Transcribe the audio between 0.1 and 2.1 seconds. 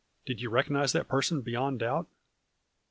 Did you recognize that person beyond doubt